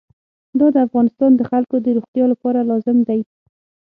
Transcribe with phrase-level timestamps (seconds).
[0.59, 3.19] دا د افغانستان د خلکو د روغتیا لپاره لازم دی.